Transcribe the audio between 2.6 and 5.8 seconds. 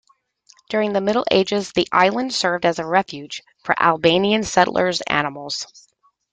as a refuge for Albanian settlers' animals.